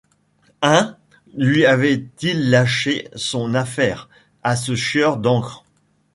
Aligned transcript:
Hein? 0.63 0.97
lui 1.35 1.63
avait-il 1.63 2.49
lâché 2.49 3.07
son 3.15 3.53
affaire, 3.53 4.09
à 4.41 4.55
ce 4.55 4.73
chieur 4.73 5.17
d’encre! 5.17 5.63